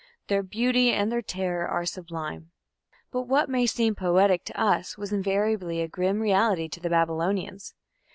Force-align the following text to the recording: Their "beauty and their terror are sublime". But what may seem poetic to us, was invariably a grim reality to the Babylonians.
Their 0.29 0.41
"beauty 0.41 0.89
and 0.91 1.11
their 1.11 1.21
terror 1.21 1.67
are 1.67 1.85
sublime". 1.85 2.49
But 3.11 3.27
what 3.27 3.49
may 3.51 3.67
seem 3.67 3.93
poetic 3.93 4.43
to 4.45 4.59
us, 4.59 4.97
was 4.97 5.13
invariably 5.13 5.79
a 5.81 5.87
grim 5.87 6.21
reality 6.21 6.67
to 6.69 6.79
the 6.79 6.89
Babylonians. 6.89 7.75